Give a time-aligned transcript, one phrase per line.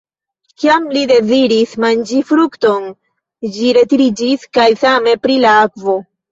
[0.61, 2.89] Kiam li deziris manĝi frukton,
[3.59, 6.01] ĝi retiriĝis kaj same pri la akvo.